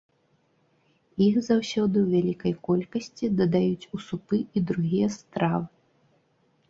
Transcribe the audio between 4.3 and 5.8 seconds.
і другія стравы.